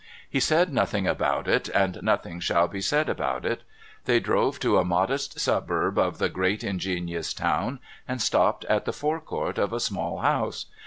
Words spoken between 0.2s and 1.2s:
He said nothing